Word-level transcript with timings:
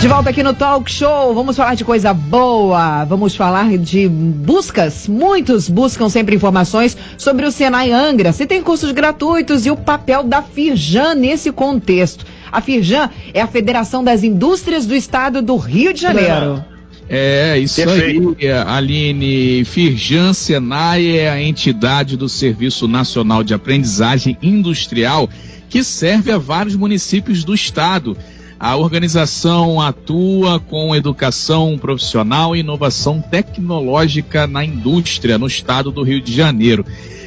De 0.00 0.08
volta 0.08 0.30
aqui 0.30 0.42
no 0.42 0.54
Talk 0.54 0.90
Show, 0.90 1.34
vamos 1.34 1.54
falar 1.54 1.74
de 1.74 1.84
coisa 1.84 2.14
boa, 2.14 3.04
vamos 3.04 3.36
falar 3.36 3.76
de 3.76 4.08
buscas. 4.08 5.06
Muitos 5.06 5.68
buscam 5.68 6.08
sempre 6.08 6.34
informações 6.34 6.96
sobre 7.18 7.44
o 7.44 7.52
Senai 7.52 7.92
Angra, 7.92 8.32
se 8.32 8.46
tem 8.46 8.62
cursos 8.62 8.92
gratuitos 8.92 9.66
e 9.66 9.70
o 9.70 9.76
papel 9.76 10.22
da 10.22 10.40
Firjan 10.40 11.14
nesse 11.14 11.52
contexto. 11.52 12.24
A 12.50 12.62
Firjan 12.62 13.10
é 13.34 13.42
a 13.42 13.46
Federação 13.46 14.02
das 14.02 14.24
Indústrias 14.24 14.86
do 14.86 14.96
Estado 14.96 15.42
do 15.42 15.58
Rio 15.58 15.92
de 15.92 16.00
Janeiro. 16.00 16.64
É, 17.06 17.58
isso 17.58 17.84
Perfeito. 17.84 18.36
aí, 18.40 18.50
Aline. 18.50 19.66
Firjan 19.66 20.32
Senai 20.32 21.18
é 21.18 21.28
a 21.28 21.42
entidade 21.42 22.16
do 22.16 22.26
Serviço 22.26 22.88
Nacional 22.88 23.44
de 23.44 23.52
Aprendizagem 23.52 24.38
Industrial 24.40 25.28
que 25.70 25.84
serve 25.84 26.32
a 26.32 26.36
vários 26.36 26.74
municípios 26.74 27.44
do 27.44 27.54
estado. 27.54 28.16
A 28.60 28.76
organização 28.76 29.80
atua 29.80 30.60
com 30.60 30.94
educação 30.94 31.78
profissional 31.78 32.54
e 32.54 32.60
inovação 32.60 33.18
tecnológica 33.18 34.46
na 34.46 34.62
indústria 34.62 35.38
no 35.38 35.46
estado 35.46 35.90
do 35.90 36.02
Rio 36.02 36.20
de 36.20 36.30
Janeiro. 36.30 36.84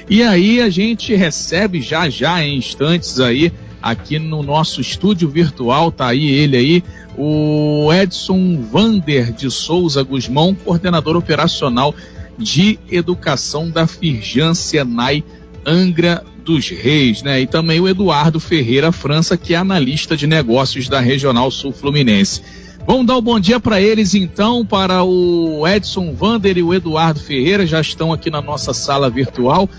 E 0.07 0.21
aí 0.21 0.61
a 0.61 0.69
gente 0.69 1.15
recebe 1.15 1.81
já 1.81 2.07
já 2.07 2.45
em 2.45 2.55
instantes 2.55 3.19
aí 3.19 3.51
aqui 3.81 4.19
no 4.19 4.43
nosso 4.43 4.79
estúdio 4.79 5.27
virtual, 5.27 5.91
tá 5.91 6.05
aí 6.05 6.29
ele 6.29 6.55
aí, 6.55 6.83
o 7.17 7.91
Edson 7.91 8.61
Vander 8.71 9.33
de 9.33 9.49
Souza 9.49 10.03
Guzmão, 10.03 10.53
coordenador 10.53 11.17
operacional 11.17 11.95
de 12.37 12.77
educação 12.91 13.71
da 13.71 13.87
Firjan 13.87 14.53
Senai 14.53 15.23
Angra 15.65 16.23
dos 16.43 16.69
Reis, 16.69 17.23
né? 17.23 17.41
E 17.41 17.47
também 17.47 17.79
o 17.79 17.87
Eduardo 17.87 18.39
Ferreira 18.39 18.91
França, 18.91 19.37
que 19.37 19.53
é 19.53 19.57
analista 19.57 20.15
de 20.15 20.27
negócios 20.27 20.87
da 20.89 20.99
Regional 20.99 21.49
Sul 21.49 21.71
Fluminense. 21.71 22.41
Vamos 22.85 23.05
dar 23.05 23.15
o 23.15 23.19
um 23.19 23.21
bom 23.21 23.39
dia 23.39 23.59
para 23.59 23.81
eles 23.81 24.13
então, 24.13 24.65
para 24.65 25.03
o 25.03 25.65
Edson 25.65 26.13
Vander 26.13 26.57
e 26.57 26.63
o 26.63 26.73
Eduardo 26.73 27.19
Ferreira, 27.19 27.65
já 27.65 27.79
estão 27.79 28.11
aqui 28.11 28.29
na 28.29 28.41
nossa 28.41 28.73
sala 28.73 29.09
virtual. 29.09 29.69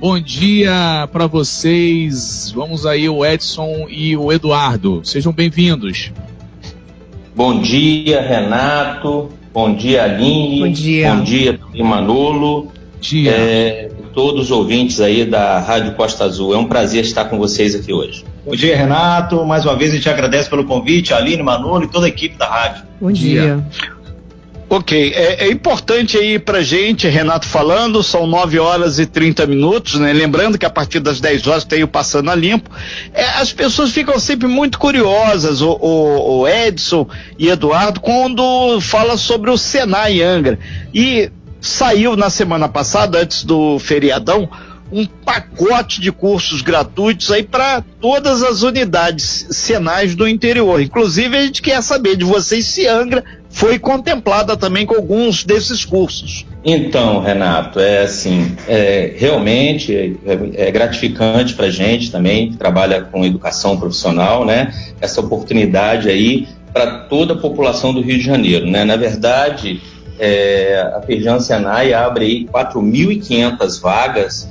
Bom 0.00 0.18
dia 0.18 1.08
para 1.12 1.26
vocês. 1.26 2.50
Vamos 2.54 2.86
aí, 2.86 3.08
o 3.08 3.24
Edson 3.24 3.86
e 3.88 4.16
o 4.16 4.32
Eduardo. 4.32 5.02
Sejam 5.04 5.32
bem-vindos. 5.32 6.10
Bom 7.34 7.60
dia, 7.60 8.20
Renato. 8.22 9.30
Bom 9.52 9.74
dia, 9.74 10.04
Aline. 10.04 10.60
Bom 10.60 10.72
dia. 10.72 11.14
Bom 11.14 11.22
dia, 11.24 11.58
Manolo. 11.84 12.72
Dia. 13.04 13.32
É, 13.32 13.90
todos 14.14 14.46
os 14.46 14.50
ouvintes 14.50 14.98
aí 14.98 15.26
da 15.26 15.58
Rádio 15.58 15.92
Costa 15.92 16.24
Azul. 16.24 16.54
É 16.54 16.56
um 16.56 16.64
prazer 16.64 17.04
estar 17.04 17.26
com 17.26 17.36
vocês 17.36 17.74
aqui 17.74 17.92
hoje. 17.92 18.24
Bom 18.46 18.56
dia, 18.56 18.74
Renato. 18.74 19.44
Mais 19.44 19.66
uma 19.66 19.76
vez 19.76 19.92
a 19.92 19.96
gente 19.96 20.08
agradece 20.08 20.48
pelo 20.48 20.64
convite, 20.64 21.12
Aline, 21.12 21.42
Manolo 21.42 21.84
e 21.84 21.88
toda 21.88 22.06
a 22.06 22.08
equipe 22.08 22.36
da 22.36 22.48
rádio. 22.48 22.82
Bom 22.98 23.12
dia. 23.12 23.62
Ok, 24.70 25.12
é, 25.14 25.44
é, 25.44 25.50
importante 25.50 26.16
aí 26.16 26.38
pra 26.38 26.62
gente, 26.62 27.06
Renato 27.06 27.46
falando, 27.46 28.02
são 28.02 28.26
9 28.26 28.58
horas 28.58 28.98
e 28.98 29.04
30 29.04 29.46
minutos, 29.46 30.00
né? 30.00 30.10
Lembrando 30.12 30.58
que 30.58 30.64
a 30.64 30.70
partir 30.70 31.00
das 31.00 31.20
10 31.20 31.46
horas 31.46 31.64
tem 31.64 31.82
o 31.82 31.88
Passando 31.88 32.30
a 32.30 32.34
Limpo. 32.34 32.70
É, 33.12 33.22
as 33.22 33.52
pessoas 33.52 33.90
ficam 33.90 34.18
sempre 34.18 34.48
muito 34.48 34.78
curiosas, 34.78 35.60
o, 35.60 35.72
o, 35.72 36.40
o 36.40 36.48
Edson 36.48 37.06
e 37.38 37.50
Eduardo, 37.50 38.00
quando 38.00 38.80
fala 38.80 39.18
sobre 39.18 39.50
o 39.50 39.58
Senai 39.58 40.22
Angra. 40.22 40.58
E 40.92 41.30
saiu 41.64 42.16
na 42.16 42.28
semana 42.28 42.68
passada, 42.68 43.18
antes 43.18 43.44
do 43.44 43.78
feriadão, 43.78 44.48
um 44.92 45.06
pacote 45.06 46.00
de 46.00 46.12
cursos 46.12 46.60
gratuitos 46.60 47.30
aí 47.30 47.42
para 47.42 47.82
todas 48.00 48.42
as 48.42 48.62
unidades 48.62 49.46
senais 49.50 50.14
do 50.14 50.28
interior. 50.28 50.80
Inclusive, 50.80 51.36
a 51.36 51.42
gente 51.42 51.62
quer 51.62 51.82
saber 51.82 52.16
de 52.16 52.24
vocês 52.24 52.66
se 52.66 52.86
Angra 52.86 53.24
foi 53.48 53.78
contemplada 53.78 54.56
também 54.56 54.84
com 54.84 54.94
alguns 54.94 55.44
desses 55.44 55.84
cursos. 55.84 56.44
Então, 56.64 57.20
Renato, 57.20 57.78
é 57.78 58.02
assim, 58.02 58.54
é, 58.68 59.14
realmente 59.16 60.18
é, 60.26 60.66
é 60.66 60.70
gratificante 60.70 61.54
para 61.54 61.66
a 61.66 61.70
gente 61.70 62.10
também, 62.10 62.50
que 62.50 62.56
trabalha 62.56 63.02
com 63.02 63.24
educação 63.24 63.76
profissional, 63.78 64.44
né? 64.44 64.74
Essa 65.00 65.20
oportunidade 65.20 66.08
aí 66.08 66.48
para 66.72 66.98
toda 67.04 67.34
a 67.34 67.36
população 67.36 67.94
do 67.94 68.00
Rio 68.00 68.18
de 68.18 68.24
Janeiro, 68.24 68.66
né? 68.66 68.84
Na 68.84 68.96
verdade, 68.96 69.80
é, 70.18 70.92
a 70.94 71.02
Feijão 71.02 71.40
Senai 71.40 71.92
abre 71.92 72.24
aí 72.24 72.46
4.500 72.46 73.80
vagas 73.80 74.48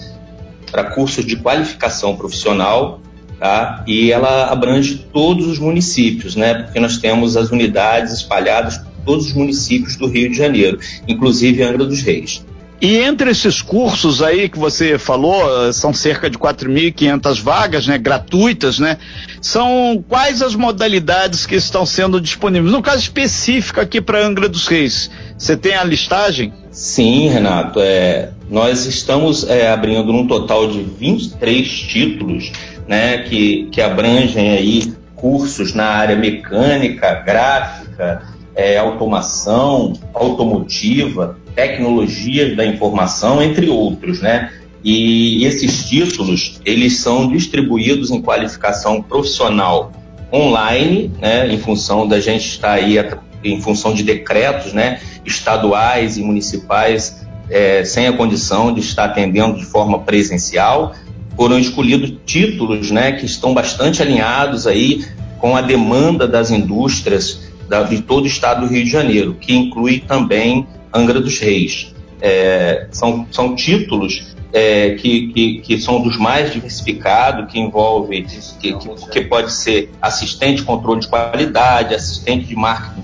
para 0.72 0.86
cursos 0.86 1.26
de 1.26 1.36
qualificação 1.36 2.16
profissional, 2.16 3.00
tá? 3.40 3.84
E 3.88 4.12
ela 4.12 4.52
abrange 4.52 5.06
todos 5.14 5.48
os 5.48 5.60
municípios, 5.60 6.36
né? 6.36 6.56
Porque 6.56 6.80
nós 6.80 6.98
temos 6.98 7.38
as 7.38 7.52
unidades 7.52 8.14
espalhadas 8.14 8.78
por 8.78 8.92
todos 9.06 9.28
os 9.28 9.34
municípios 9.34 9.96
do 9.96 10.08
Rio 10.08 10.30
de 10.30 10.38
Janeiro, 10.38 10.80
inclusive 11.08 11.62
Angra 11.62 11.86
dos 11.86 12.02
Reis. 12.02 12.44
E 12.84 12.98
entre 12.98 13.32
esses 13.32 13.62
cursos 13.62 14.22
aí 14.22 14.50
que 14.50 14.60
você 14.60 14.98
falou, 14.98 15.72
são 15.72 15.94
cerca 15.94 16.30
de 16.30 16.38
4.500 16.38 17.42
vagas, 17.42 17.88
né, 17.88 17.98
gratuitas, 17.98 18.78
né? 18.78 18.98
São 19.42 20.04
quais 20.06 20.42
as 20.42 20.54
modalidades 20.54 21.46
que 21.46 21.56
estão 21.56 21.86
sendo 21.86 22.20
disponíveis? 22.20 22.74
No 22.74 22.82
caso 22.82 22.98
específico 22.98 23.80
aqui 23.80 24.02
para 24.02 24.20
Angra 24.20 24.50
dos 24.50 24.68
Reis, 24.68 25.10
você 25.38 25.56
tem 25.56 25.76
a 25.76 25.84
listagem? 25.86 26.52
Sim, 26.72 27.30
Renato. 27.30 27.80
É, 27.80 28.32
nós 28.50 28.86
estamos 28.86 29.48
é, 29.48 29.72
abrindo 29.72 30.12
um 30.12 30.28
total 30.28 30.68
de 30.70 30.84
23 30.84 31.66
títulos, 31.66 32.52
né, 32.86 33.20
que, 33.20 33.70
que 33.72 33.80
abrangem 33.80 34.50
aí 34.50 34.94
cursos 35.16 35.74
na 35.74 35.86
área 35.86 36.18
mecânica, 36.18 37.14
gráfica, 37.14 38.24
é, 38.54 38.78
automação, 38.78 39.94
automotiva, 40.14 41.38
tecnologia 41.56 42.56
da 42.56 42.66
informação, 42.66 43.42
entre 43.42 43.70
outros, 43.70 44.22
né? 44.22 44.52
E 44.84 45.46
esses 45.46 45.88
títulos, 45.88 46.60
eles 46.66 46.98
são 46.98 47.28
distribuídos 47.28 48.12
em 48.12 48.22
qualificação 48.22 49.02
profissional 49.02 49.92
online, 50.32 51.12
né, 51.22 51.48
em 51.54 51.58
função 51.58 52.08
da 52.08 52.20
gente 52.20 52.48
estar 52.48 52.74
aí 52.74 52.98
em 53.44 53.62
função 53.62 53.94
de 53.94 54.04
decretos, 54.04 54.74
né, 54.74 55.00
estaduais 55.24 56.18
e 56.18 56.22
municipais 56.22 57.24
é, 57.50 57.86
sem 57.86 58.08
a 58.08 58.14
condição 58.14 58.74
de 58.74 58.80
estar 58.80 59.06
atendendo 59.06 59.58
de 59.58 59.66
forma 59.66 60.00
presencial, 60.00 60.94
foram 61.36 61.60
escolhidos 61.60 62.14
títulos, 62.26 62.92
né, 62.92 63.14
que 63.14 63.26
estão 63.26 63.54
bastante 63.54 64.02
alinhados 64.02 64.68
aí 64.68 65.06
com 65.40 65.56
a 65.56 65.62
demanda 65.62 66.28
das 66.28 66.52
indústrias 66.52 67.42
da, 67.70 67.84
de 67.84 68.02
todo 68.02 68.24
o 68.24 68.28
estado 68.28 68.62
do 68.62 68.74
Rio 68.74 68.84
de 68.84 68.90
Janeiro, 68.90 69.36
que 69.40 69.54
inclui 69.54 70.00
também 70.00 70.68
Angra 70.94 71.20
dos 71.20 71.40
Reis. 71.40 71.94
É, 72.22 72.88
são, 72.92 73.28
são 73.32 73.56
títulos 73.56 74.34
é, 74.54 74.92
que, 74.92 75.28
que, 75.34 75.58
que, 75.60 75.80
são 75.80 76.02
dos 76.02 76.18
mais 76.18 76.54
diversificados, 76.54 77.52
que 77.52 77.60
envolve, 77.60 78.26
que, 78.60 78.74
que, 79.12 79.22
pode 79.22 79.52
ser 79.52 79.90
assistente 80.02 80.58
de 80.58 80.64
controle 80.64 81.02
de 81.02 81.08
qualidade, 81.08 81.96
assistente 81.96 82.46
de 82.46 82.56
marketing 82.56 83.02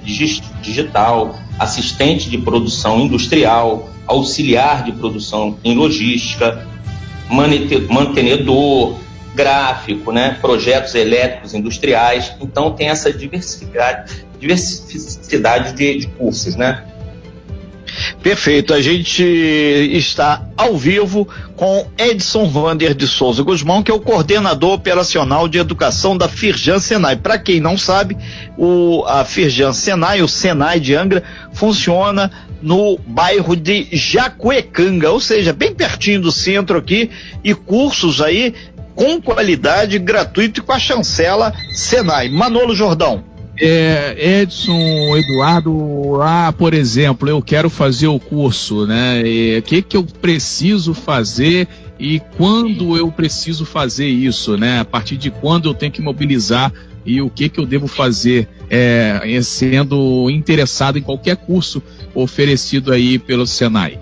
digital, 0.61 1.37
assistente 1.57 2.29
de 2.29 2.37
produção 2.37 3.01
industrial, 3.01 3.89
auxiliar 4.05 4.83
de 4.83 4.91
produção 4.91 5.57
em 5.63 5.75
logística, 5.75 6.67
mantenedor, 7.89 8.95
gráfico, 9.35 10.11
né, 10.11 10.37
projetos 10.39 10.93
elétricos 10.95 11.53
industriais. 11.53 12.33
Então 12.39 12.71
tem 12.71 12.89
essa 12.89 13.11
diversidade, 13.11 14.25
diversidade 14.39 15.73
de, 15.73 15.99
de 15.99 16.07
cursos, 16.07 16.55
né? 16.55 16.85
Perfeito, 18.21 18.73
a 18.73 18.81
gente 18.81 19.23
está 19.23 20.43
ao 20.57 20.77
vivo 20.77 21.27
com 21.55 21.87
Edson 21.97 22.47
Vander 22.49 22.93
de 22.93 23.07
Souza 23.07 23.43
Guzmão, 23.43 23.81
que 23.81 23.91
é 23.91 23.93
o 23.93 23.99
coordenador 23.99 24.73
operacional 24.73 25.47
de 25.47 25.57
educação 25.57 26.17
da 26.17 26.27
Firjan 26.27 26.79
Senai. 26.79 27.15
Para 27.15 27.37
quem 27.37 27.59
não 27.59 27.77
sabe, 27.77 28.17
o, 28.57 29.03
a 29.05 29.23
Firjan 29.25 29.73
Senai, 29.73 30.21
o 30.21 30.27
Senai 30.27 30.79
de 30.79 30.95
Angra, 30.95 31.23
funciona 31.53 32.31
no 32.61 32.99
bairro 33.07 33.55
de 33.55 33.87
Jacuecanga, 33.91 35.11
ou 35.11 35.19
seja, 35.19 35.53
bem 35.53 35.73
pertinho 35.73 36.21
do 36.21 36.31
centro 36.31 36.77
aqui, 36.77 37.09
e 37.43 37.53
cursos 37.53 38.21
aí 38.21 38.53
com 38.95 39.21
qualidade, 39.21 39.97
gratuito 39.97 40.59
e 40.59 40.63
com 40.63 40.73
a 40.73 40.79
chancela 40.79 41.53
Senai. 41.73 42.27
Manolo 42.27 42.75
Jordão 42.75 43.28
é, 43.59 44.41
Edson, 44.41 45.17
Eduardo, 45.17 46.21
ah, 46.21 46.53
por 46.57 46.73
exemplo, 46.73 47.27
eu 47.27 47.41
quero 47.41 47.69
fazer 47.69 48.07
o 48.07 48.19
curso, 48.19 48.85
né? 48.85 49.21
O 49.57 49.61
que 49.61 49.81
que 49.81 49.97
eu 49.97 50.03
preciso 50.03 50.93
fazer 50.93 51.67
e 51.99 52.21
quando 52.37 52.95
eu 52.95 53.11
preciso 53.11 53.65
fazer 53.65 54.07
isso, 54.07 54.57
né? 54.57 54.79
A 54.79 54.85
partir 54.85 55.17
de 55.17 55.29
quando 55.29 55.69
eu 55.69 55.73
tenho 55.73 55.91
que 55.91 56.01
mobilizar 56.01 56.71
e 57.05 57.21
o 57.21 57.29
que 57.29 57.49
que 57.49 57.59
eu 57.59 57.65
devo 57.65 57.87
fazer, 57.87 58.47
é, 58.69 59.39
sendo 59.41 60.29
interessado 60.29 60.97
em 60.97 61.01
qualquer 61.01 61.35
curso 61.35 61.81
oferecido 62.13 62.91
aí 62.91 63.19
pelo 63.19 63.45
Senai. 63.45 63.99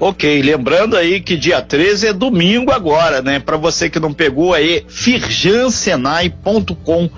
Ok, 0.00 0.42
lembrando 0.42 0.96
aí 0.96 1.20
que 1.20 1.36
dia 1.36 1.60
13 1.60 2.08
é 2.08 2.12
domingo 2.12 2.72
agora, 2.72 3.20
né? 3.20 3.38
Para 3.38 3.56
você 3.56 3.90
que 3.90 4.00
não 4.00 4.12
pegou 4.12 4.54
aí, 4.54 4.84
firjansenai.com.br 4.88 7.08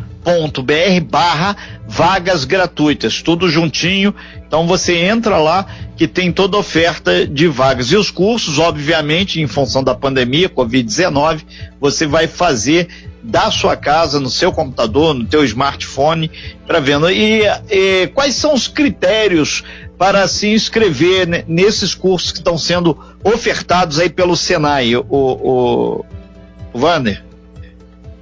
barra 1.09 1.57
vagas 1.87 2.45
gratuitas, 2.45 3.23
tudo 3.23 3.49
juntinho. 3.49 4.15
Então 4.47 4.67
você 4.67 4.97
entra 4.97 5.39
lá 5.39 5.67
que 5.97 6.09
tem 6.09 6.33
toda 6.33 6.57
oferta 6.57 7.27
de 7.27 7.47
vagas. 7.47 7.93
E 7.93 7.97
os 7.97 8.11
cursos, 8.11 8.59
obviamente, 8.59 9.41
em 9.41 9.47
função 9.47 9.85
da 9.85 9.95
pandemia, 9.95 10.49
Covid-19, 10.49 11.43
você 11.81 12.07
vai 12.07 12.27
fazer 12.27 12.89
da 13.23 13.51
sua 13.51 13.77
casa, 13.77 14.21
no 14.21 14.31
seu 14.31 14.53
computador, 14.53 15.13
no 15.13 15.25
teu 15.25 15.45
smartphone, 15.45 16.31
para 16.65 16.79
vendo. 16.79 17.11
E, 17.11 17.43
e, 17.69 18.07
quais 18.09 18.37
são 18.37 18.55
os 18.55 18.69
critérios 18.69 19.65
para 19.99 20.27
se 20.29 20.49
inscrever 20.49 21.45
nesses 21.49 21.95
cursos 21.95 22.33
que 22.33 22.39
estão 22.39 22.59
sendo 22.59 22.99
ofertados 23.25 23.99
aí 23.99 24.11
pelo 24.11 24.37
Senai, 24.37 24.95
o, 24.97 25.05
o, 25.09 26.05
o 26.73 26.79
Wander? 26.79 27.25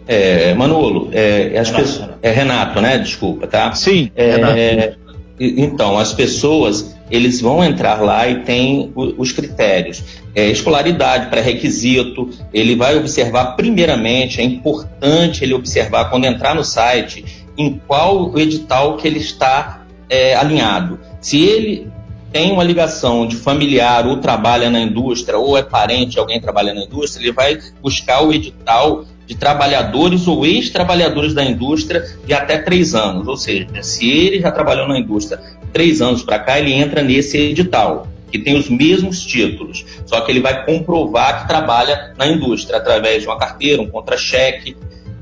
É, 0.06 0.54
Manolo, 0.54 1.08
é, 1.12 1.58
as 1.58 1.70
Renato. 1.70 1.84
Pessoas, 1.84 2.10
é 2.22 2.30
Renato, 2.30 2.80
né? 2.80 2.98
Desculpa, 2.98 3.46
tá? 3.46 3.72
Sim. 3.74 4.10
É, 4.14 4.94
então, 5.40 5.98
as 5.98 6.12
pessoas 6.12 6.94
eles 7.10 7.40
vão 7.40 7.62
entrar 7.62 8.02
lá 8.02 8.28
e 8.28 8.40
tem 8.40 8.92
os 8.94 9.30
critérios. 9.32 10.02
É, 10.34 10.48
escolaridade, 10.48 11.28
pré-requisito, 11.28 12.30
ele 12.52 12.74
vai 12.76 12.96
observar 12.96 13.56
primeiramente, 13.56 14.40
é 14.40 14.44
importante 14.44 15.44
ele 15.44 15.54
observar 15.54 16.10
quando 16.10 16.24
entrar 16.24 16.54
no 16.54 16.64
site 16.64 17.24
em 17.56 17.80
qual 17.86 18.36
edital 18.38 18.96
que 18.96 19.06
ele 19.06 19.18
está 19.18 19.83
é, 20.08 20.34
alinhado. 20.34 20.98
Se 21.20 21.42
ele 21.42 21.88
tem 22.32 22.50
uma 22.50 22.64
ligação 22.64 23.26
de 23.26 23.36
familiar 23.36 24.06
ou 24.06 24.16
trabalha 24.16 24.68
na 24.68 24.80
indústria 24.80 25.38
ou 25.38 25.56
é 25.56 25.62
parente 25.62 26.12
de 26.12 26.18
alguém 26.18 26.38
que 26.38 26.42
trabalha 26.42 26.74
na 26.74 26.82
indústria, 26.82 27.22
ele 27.22 27.32
vai 27.32 27.58
buscar 27.80 28.22
o 28.22 28.32
edital 28.32 29.04
de 29.26 29.36
trabalhadores 29.36 30.26
ou 30.26 30.44
ex-trabalhadores 30.44 31.32
da 31.32 31.44
indústria 31.44 32.04
de 32.26 32.34
até 32.34 32.58
três 32.58 32.94
anos. 32.94 33.26
Ou 33.26 33.36
seja, 33.36 33.68
se 33.82 34.10
ele 34.10 34.40
já 34.40 34.50
trabalhou 34.50 34.88
na 34.88 34.98
indústria 34.98 35.40
três 35.72 36.02
anos 36.02 36.22
para 36.22 36.38
cá, 36.38 36.58
ele 36.58 36.72
entra 36.72 37.02
nesse 37.02 37.38
edital, 37.38 38.06
que 38.30 38.38
tem 38.38 38.58
os 38.58 38.68
mesmos 38.68 39.24
títulos, 39.24 39.84
só 40.04 40.20
que 40.20 40.32
ele 40.32 40.40
vai 40.40 40.66
comprovar 40.66 41.42
que 41.42 41.48
trabalha 41.48 42.14
na 42.18 42.26
indústria 42.26 42.78
através 42.78 43.22
de 43.22 43.28
uma 43.28 43.38
carteira, 43.38 43.80
um 43.80 43.88
contra-cheque. 43.88 44.76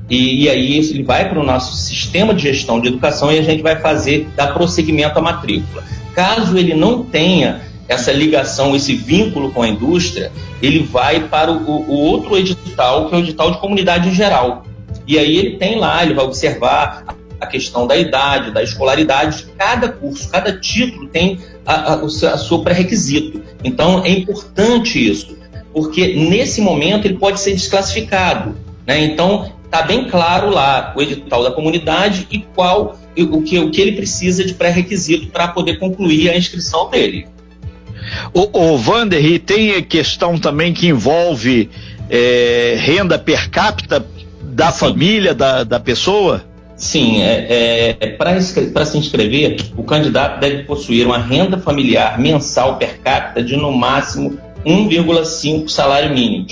E, 0.09 0.43
e, 0.43 0.49
aí 0.49 0.77
ele 0.77 1.03
vai 1.03 1.29
para 1.29 1.39
o 1.39 1.43
nosso 1.43 1.75
sistema 1.75 2.33
de 2.33 2.43
gestão 2.43 2.79
de 2.79 2.89
educação 2.89 3.31
e 3.31 3.39
a 3.39 3.41
gente 3.41 3.63
vai 3.63 3.79
fazer, 3.79 4.27
dar 4.35 4.53
prosseguimento 4.53 5.17
à 5.17 5.21
matrícula. 5.21 5.83
Caso 6.13 6.57
ele 6.57 6.73
não 6.73 7.03
tenha 7.03 7.61
essa 7.87 8.11
ligação, 8.11 8.75
esse 8.75 8.95
vínculo 8.95 9.51
com 9.51 9.61
a 9.61 9.67
indústria, 9.67 10.31
ele 10.61 10.83
vai 10.83 11.27
para 11.27 11.51
o, 11.51 11.81
o, 11.89 11.97
outro 11.97 12.37
edital, 12.37 13.07
que 13.07 13.15
é 13.15 13.17
o 13.17 13.21
edital 13.21 13.51
de 13.51 13.57
comunidade 13.57 14.09
em 14.09 14.15
geral. 14.15 14.65
E 15.07 15.17
aí 15.17 15.37
ele 15.37 15.57
tem 15.57 15.77
lá, 15.77 16.03
ele 16.03 16.13
vai 16.13 16.25
observar 16.25 17.03
a 17.39 17.45
questão 17.45 17.85
da 17.85 17.97
idade, 17.97 18.51
da 18.51 18.63
escolaridade, 18.63 19.47
cada 19.57 19.89
curso, 19.89 20.29
cada 20.29 20.57
título 20.57 21.07
tem 21.07 21.39
a, 21.65 21.93
a, 21.93 22.03
o 22.03 22.09
seu 22.09 22.59
pré-requisito. 22.59 23.41
Então 23.63 24.03
é 24.03 24.09
importante 24.09 25.09
isso, 25.09 25.37
porque 25.73 26.15
nesse 26.15 26.61
momento 26.61 27.05
ele 27.05 27.17
pode 27.17 27.39
ser 27.39 27.51
desclassificado. 27.51 28.55
Né? 28.87 29.03
Então 29.03 29.51
está 29.73 29.81
bem 29.81 30.07
claro 30.07 30.51
lá 30.51 30.93
o 30.95 31.01
edital 31.01 31.41
da 31.41 31.51
comunidade 31.51 32.27
e 32.29 32.37
qual 32.37 32.95
o 33.17 33.41
que, 33.41 33.57
o 33.57 33.71
que 33.71 33.81
ele 33.81 33.93
precisa 33.93 34.45
de 34.45 34.53
pré-requisito 34.53 35.27
para 35.27 35.47
poder 35.47 35.79
concluir 35.79 36.29
a 36.29 36.37
inscrição 36.37 36.91
dele. 36.91 37.25
O, 38.31 38.73
o 38.73 38.77
Vander, 38.77 39.25
e 39.25 39.39
tem 39.39 39.81
questão 39.81 40.37
também 40.37 40.73
que 40.73 40.87
envolve 40.87 41.71
é, 42.07 42.75
renda 42.77 43.17
per 43.17 43.49
capita 43.49 44.05
da 44.43 44.71
Sim. 44.71 44.79
família, 44.79 45.33
da, 45.33 45.63
da 45.63 45.79
pessoa? 45.79 46.43
Sim, 46.75 47.23
é, 47.23 47.95
é 47.99 48.07
para 48.07 48.39
se 48.41 48.97
inscrever, 48.97 49.57
o 49.75 49.83
candidato 49.83 50.39
deve 50.39 50.63
possuir 50.63 51.07
uma 51.07 51.17
renda 51.17 51.57
familiar 51.57 52.19
mensal 52.19 52.77
per 52.77 52.99
capita 52.99 53.41
de 53.41 53.55
no 53.55 53.71
máximo 53.71 54.37
1,5 54.65 55.67
salário 55.69 56.13
mínimo 56.13 56.45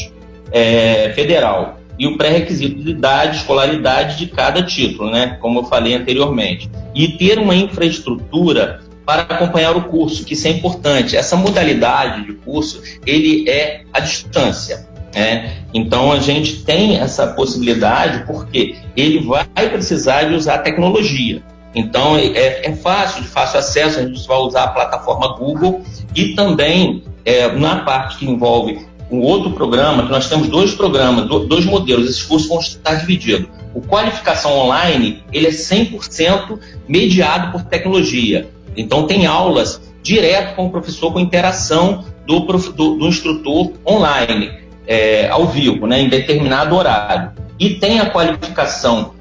é, 0.51 1.11
federal 1.13 1.80
e 2.01 2.07
o 2.07 2.17
pré-requisito 2.17 2.81
de 2.81 2.89
idade, 2.89 3.37
escolaridade 3.37 4.17
de 4.17 4.25
cada 4.25 4.63
título, 4.63 5.11
né? 5.11 5.37
Como 5.39 5.59
eu 5.59 5.65
falei 5.65 5.93
anteriormente. 5.93 6.67
E 6.95 7.09
ter 7.09 7.37
uma 7.37 7.55
infraestrutura 7.55 8.79
para 9.05 9.21
acompanhar 9.21 9.77
o 9.77 9.83
curso, 9.83 10.25
que 10.25 10.33
isso 10.33 10.47
é 10.47 10.49
importante. 10.49 11.15
Essa 11.15 11.35
modalidade 11.35 12.25
de 12.25 12.33
curso, 12.33 12.81
ele 13.05 13.47
é 13.47 13.83
à 13.93 13.99
distância. 13.99 14.87
Né? 15.13 15.57
Então 15.75 16.11
a 16.11 16.17
gente 16.17 16.63
tem 16.63 16.97
essa 16.97 17.27
possibilidade 17.27 18.25
porque 18.25 18.77
ele 18.97 19.19
vai 19.19 19.69
precisar 19.69 20.23
de 20.23 20.33
usar 20.33 20.57
tecnologia. 20.57 21.43
Então 21.75 22.17
é, 22.17 22.65
é 22.65 22.75
fácil, 22.77 23.21
de 23.21 23.27
fácil 23.27 23.59
acesso, 23.59 23.99
a 23.99 24.01
gente 24.01 24.27
vai 24.27 24.37
usar 24.37 24.63
a 24.63 24.67
plataforma 24.69 25.37
Google 25.37 25.83
e 26.15 26.33
também 26.33 27.03
é, 27.23 27.51
na 27.51 27.77
parte 27.83 28.17
que 28.17 28.25
envolve 28.25 28.87
um 29.11 29.21
outro 29.21 29.51
programa, 29.51 30.03
que 30.03 30.11
nós 30.11 30.29
temos 30.29 30.47
dois 30.47 30.73
programas, 30.73 31.27
dois 31.27 31.65
modelos, 31.65 32.09
esses 32.09 32.23
cursos 32.23 32.47
vão 32.47 32.59
estar 32.59 32.95
divididos. 32.95 33.47
O 33.73 33.81
qualificação 33.81 34.57
online, 34.57 35.23
ele 35.31 35.47
é 35.47 35.51
100% 35.51 36.57
mediado 36.87 37.51
por 37.51 37.63
tecnologia. 37.65 38.49
Então 38.75 39.05
tem 39.05 39.25
aulas 39.25 39.81
direto 40.01 40.55
com 40.55 40.67
o 40.67 40.69
professor, 40.69 41.11
com 41.11 41.19
interação 41.19 42.05
do, 42.25 42.39
do, 42.39 42.97
do 42.97 43.07
instrutor 43.07 43.71
online, 43.85 44.51
é, 44.87 45.29
ao 45.29 45.45
vivo, 45.47 45.85
né, 45.85 46.01
em 46.01 46.09
determinado 46.09 46.75
horário. 46.75 47.31
E 47.59 47.71
tem 47.71 47.99
a 47.99 48.09
qualificação 48.09 49.13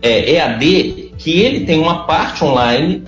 é, 0.00 0.32
EAD, 0.32 1.14
que 1.18 1.40
ele 1.40 1.64
tem 1.64 1.78
uma 1.78 2.04
parte 2.04 2.44
online 2.44 3.02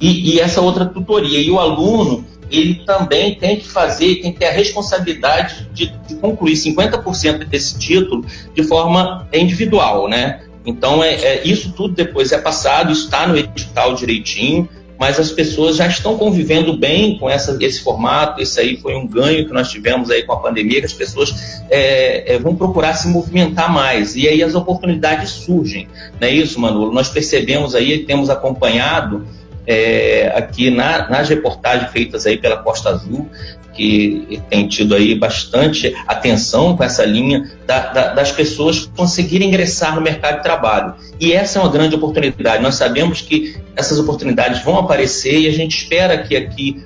e, 0.00 0.34
e 0.34 0.40
essa 0.40 0.60
outra 0.60 0.84
tutoria. 0.84 1.40
E 1.40 1.50
o 1.50 1.58
aluno, 1.58 2.24
ele 2.58 2.84
também 2.86 3.34
tem 3.34 3.56
que 3.56 3.66
fazer, 3.66 4.16
tem 4.16 4.32
que 4.32 4.38
ter 4.38 4.46
a 4.46 4.52
responsabilidade 4.52 5.68
de, 5.72 5.92
de 6.06 6.14
concluir 6.16 6.54
50% 6.54 7.44
desse 7.44 7.78
título 7.78 8.24
de 8.54 8.62
forma 8.62 9.28
individual, 9.32 10.08
né? 10.08 10.42
Então, 10.66 11.04
é, 11.04 11.14
é, 11.14 11.46
isso 11.46 11.72
tudo 11.72 11.94
depois 11.94 12.32
é 12.32 12.38
passado, 12.38 12.90
está 12.90 13.26
no 13.26 13.36
edital 13.36 13.94
direitinho, 13.94 14.68
mas 14.98 15.18
as 15.18 15.30
pessoas 15.30 15.76
já 15.76 15.86
estão 15.86 16.16
convivendo 16.16 16.76
bem 16.76 17.18
com 17.18 17.28
essa, 17.28 17.56
esse 17.60 17.82
formato. 17.82 18.40
Esse 18.40 18.60
aí 18.60 18.76
foi 18.76 18.94
um 18.94 19.06
ganho 19.06 19.46
que 19.46 19.52
nós 19.52 19.68
tivemos 19.68 20.10
aí 20.10 20.22
com 20.22 20.32
a 20.32 20.38
pandemia, 20.38 20.80
que 20.80 20.86
as 20.86 20.92
pessoas 20.92 21.62
é, 21.68 22.34
é, 22.34 22.38
vão 22.38 22.54
procurar 22.54 22.94
se 22.94 23.08
movimentar 23.08 23.72
mais. 23.72 24.14
E 24.14 24.28
aí 24.28 24.42
as 24.42 24.54
oportunidades 24.54 25.30
surgem. 25.30 25.88
Não 26.20 26.28
é 26.28 26.30
isso, 26.30 26.60
Manolo? 26.60 26.92
Nós 26.92 27.08
percebemos 27.08 27.74
aí, 27.74 28.04
temos 28.04 28.30
acompanhado 28.30 29.26
é, 29.66 30.32
aqui 30.36 30.70
na, 30.70 31.08
nas 31.08 31.28
reportagens 31.28 31.90
feitas 31.90 32.26
aí 32.26 32.36
pela 32.36 32.58
Costa 32.58 32.90
Azul, 32.90 33.28
que 33.74 34.40
tem 34.48 34.68
tido 34.68 34.94
aí 34.94 35.14
bastante 35.14 35.94
atenção 36.06 36.76
com 36.76 36.84
essa 36.84 37.04
linha 37.04 37.50
da, 37.66 37.92
da, 37.92 38.14
das 38.14 38.30
pessoas 38.30 38.88
conseguirem 38.96 39.48
ingressar 39.48 39.94
no 39.94 40.00
mercado 40.00 40.36
de 40.36 40.42
trabalho. 40.42 40.94
E 41.18 41.32
essa 41.32 41.58
é 41.58 41.62
uma 41.62 41.70
grande 41.70 41.96
oportunidade. 41.96 42.62
Nós 42.62 42.76
sabemos 42.76 43.20
que 43.20 43.56
essas 43.74 43.98
oportunidades 43.98 44.62
vão 44.62 44.78
aparecer 44.78 45.40
e 45.40 45.48
a 45.48 45.52
gente 45.52 45.76
espera 45.76 46.18
que 46.18 46.36
aqui 46.36 46.84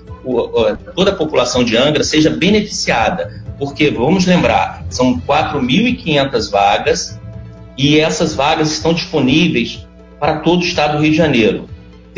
toda 0.95 1.11
a 1.11 1.15
população 1.15 1.63
de 1.63 1.77
Angra 1.77 2.03
seja 2.03 2.31
beneficiada, 2.31 3.43
porque 3.59 3.91
vamos 3.91 4.27
lembrar, 4.27 4.85
são 4.91 5.21
4.500 5.21 6.51
vagas 6.51 7.19
e 7.77 7.99
essas 7.99 8.35
vagas 8.35 8.73
estão 8.73 8.93
disponíveis 8.93 9.87
para 10.19 10.41
todo 10.41 10.61
o 10.61 10.65
estado 10.65 10.97
do 10.97 11.03
Rio 11.03 11.13
de 11.13 11.17
Janeiro. 11.17 11.69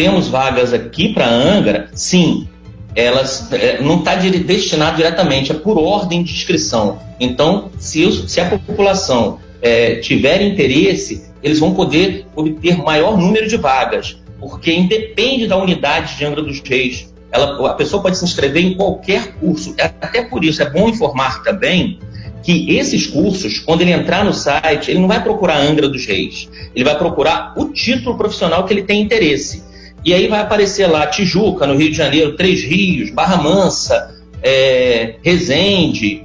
Temos 0.00 0.28
vagas 0.28 0.73
aqui 0.73 1.12
para 1.12 1.28
Angra, 1.28 1.90
sim, 1.92 2.49
elas 2.95 3.52
é, 3.52 3.83
não 3.83 3.99
está 3.99 4.14
destinado 4.14 4.97
diretamente, 4.97 5.52
é 5.52 5.54
por 5.54 5.76
ordem 5.76 6.23
de 6.23 6.33
inscrição. 6.33 6.99
Então, 7.21 7.71
se, 7.78 8.11
se 8.26 8.40
a 8.40 8.47
população 8.47 9.40
é, 9.61 9.97
tiver 9.97 10.40
interesse, 10.40 11.30
eles 11.42 11.59
vão 11.59 11.75
poder 11.75 12.25
obter 12.35 12.78
maior 12.78 13.19
número 13.19 13.47
de 13.47 13.59
vagas, 13.59 14.16
porque 14.38 14.73
independe 14.73 15.47
da 15.47 15.59
unidade 15.59 16.16
de 16.16 16.25
Angra 16.25 16.40
dos 16.40 16.62
Reis. 16.62 17.12
Ela, 17.30 17.71
a 17.71 17.75
pessoa 17.75 18.02
pode 18.02 18.16
se 18.16 18.25
inscrever 18.25 18.64
em 18.64 18.73
qualquer 18.73 19.35
curso. 19.35 19.75
Até 19.78 20.23
por 20.23 20.42
isso 20.42 20.62
é 20.62 20.71
bom 20.71 20.88
informar 20.88 21.42
também 21.42 21.99
que 22.42 22.75
esses 22.75 23.07
cursos, 23.07 23.59
quando 23.59 23.83
ele 23.83 23.92
entrar 23.92 24.25
no 24.25 24.33
site, 24.33 24.90
ele 24.92 24.99
não 24.99 25.09
vai 25.09 25.23
procurar 25.23 25.59
Angra 25.59 25.90
dos 25.90 26.07
Reis. 26.07 26.49
Ele 26.75 26.87
vai 26.87 26.97
procurar 26.97 27.52
o 27.54 27.66
título 27.66 28.16
profissional 28.16 28.64
que 28.64 28.73
ele 28.73 28.83
tem 28.83 29.02
interesse. 29.02 29.69
E 30.04 30.14
aí 30.14 30.28
vai 30.28 30.40
aparecer 30.40 30.87
lá 30.87 31.07
Tijuca, 31.07 31.66
no 31.66 31.76
Rio 31.76 31.90
de 31.90 31.97
Janeiro, 31.97 32.37
Três 32.37 32.62
Rios, 32.62 33.11
Barra 33.11 33.37
Mansa, 33.37 34.14
é, 34.42 35.16
Resende, 35.23 36.25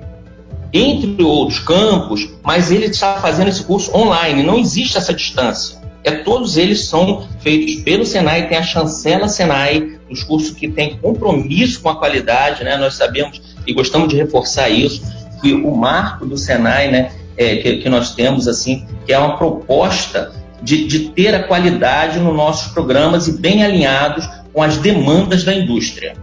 entre 0.72 1.24
outros 1.24 1.60
campos, 1.60 2.29
mas 2.44 2.72
ele 2.72 2.86
está 2.86 3.15
fazendo 3.15 3.48
esse 3.48 3.63
curso 3.63 3.96
online, 3.96 4.44
não 4.44 4.60
existe 4.60 4.98
essa 4.98 5.13
distância. 5.13 5.77
É, 6.03 6.12
todos 6.12 6.58
eles 6.58 6.88
são 6.88 7.27
feitos 7.39 7.75
pelo 7.77 8.05
Senai, 8.05 8.48
tem 8.48 8.58
a 8.58 8.63
chancela 8.63 9.27
Senai, 9.27 9.98
os 10.10 10.22
cursos 10.24 10.51
que 10.51 10.67
têm 10.67 10.98
compromisso 10.98 11.82
com 11.82 11.89
a 11.89 11.96
qualidade, 11.96 12.63
né? 12.63 12.77
Nós 12.77 12.96
sabemos 12.96 13.41
e 13.65 13.74
gostamos 13.74 14.10
de 14.10 14.15
reforçar 14.15 14.70
isso, 14.70 15.01
que 15.41 15.53
o 15.53 15.75
marco 15.75 16.25
do 16.25 16.38
Senai, 16.38 16.91
né, 16.91 17.12
é, 17.38 17.55
que, 17.55 17.77
que 17.77 17.89
nós 17.89 18.13
temos, 18.13 18.48
assim, 18.48 18.86
que 19.05 19.13
é 19.13 19.17
uma 19.17 19.38
proposta 19.38 20.32
de, 20.65 20.88
de 20.88 21.00
ter 21.12 21.34
a 21.36 21.43
qualidade 21.43 22.19
nos 22.19 22.36
nossos 22.36 22.74
programas 22.74 23.27
e 23.27 23.38
bem 23.38 23.63
alinhados 23.63 24.27
com 24.51 24.63
as 24.63 24.77
demandas 24.77 25.43
da 25.43 25.53
indústria. 25.53 26.13